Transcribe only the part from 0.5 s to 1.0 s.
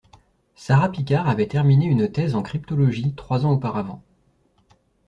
Sara